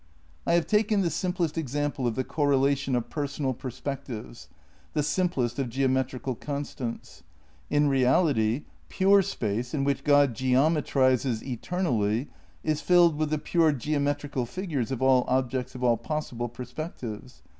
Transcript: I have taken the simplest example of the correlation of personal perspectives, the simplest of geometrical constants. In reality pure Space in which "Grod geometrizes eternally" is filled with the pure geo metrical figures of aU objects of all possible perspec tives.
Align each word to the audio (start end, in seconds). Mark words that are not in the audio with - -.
I 0.47 0.53
have 0.55 0.65
taken 0.65 1.01
the 1.01 1.11
simplest 1.11 1.59
example 1.59 2.07
of 2.07 2.15
the 2.15 2.23
correlation 2.23 2.95
of 2.95 3.11
personal 3.11 3.53
perspectives, 3.53 4.49
the 4.93 5.03
simplest 5.03 5.59
of 5.59 5.69
geometrical 5.69 6.33
constants. 6.33 7.21
In 7.69 7.87
reality 7.87 8.63
pure 8.89 9.21
Space 9.21 9.75
in 9.75 9.83
which 9.83 10.03
"Grod 10.03 10.33
geometrizes 10.33 11.43
eternally" 11.43 12.29
is 12.63 12.81
filled 12.81 13.15
with 13.15 13.29
the 13.29 13.37
pure 13.37 13.71
geo 13.71 13.99
metrical 13.99 14.47
figures 14.47 14.89
of 14.91 15.03
aU 15.03 15.21
objects 15.27 15.75
of 15.75 15.83
all 15.83 15.97
possible 15.97 16.49
perspec 16.49 16.97
tives. 16.99 17.41